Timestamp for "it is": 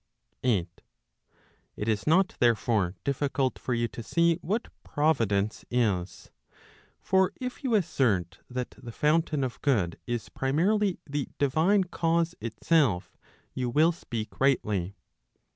1.75-2.07